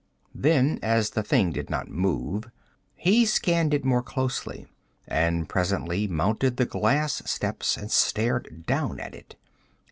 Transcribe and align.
Then, 0.33 0.79
as 0.81 1.11
the 1.11 1.21
thing 1.21 1.51
did 1.51 1.69
not 1.69 1.87
move, 1.87 2.45
he 2.95 3.23
scanned 3.23 3.71
it 3.71 3.85
more 3.85 4.01
closely, 4.01 4.65
and 5.07 5.47
presently 5.47 6.07
mounted 6.07 6.57
the 6.57 6.65
glass 6.65 7.21
steps 7.27 7.77
and 7.77 7.91
stared 7.91 8.65
down 8.65 8.99
at 8.99 9.13
it. 9.13 9.35